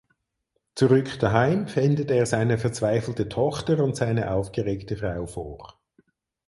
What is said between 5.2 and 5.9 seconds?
vor.